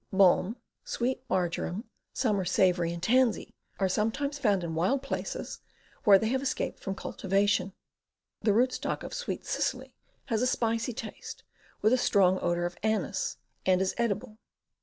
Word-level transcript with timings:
Balm, 0.11 0.55
sweet 0.83 1.21
marjoram, 1.29 1.83
summer 2.11 2.43
p,.. 2.43 2.49
savory 2.49 2.91
and 2.91 3.03
tansy 3.03 3.53
are 3.79 3.87
sometimes 3.87 4.39
found 4.39 4.63
in 4.63 4.73
wild 4.73 5.03
places, 5.03 5.59
where 6.05 6.17
they 6.17 6.29
have 6.29 6.41
es 6.41 6.55
caped 6.55 6.79
from 6.79 6.95
cultivation. 6.95 7.73
The 8.41 8.51
rootstock 8.53 9.03
of 9.03 9.13
sweet 9.13 9.45
cicely 9.45 9.93
has 10.25 10.41
a 10.41 10.47
spicy 10.47 10.93
taste, 10.93 11.43
with 11.83 11.93
a 11.93 11.99
strong 11.99 12.39
odor 12.41 12.65
of 12.65 12.77
anise, 12.81 13.37
and 13.63 13.79
is 13.79 13.93
edible. 13.95 14.39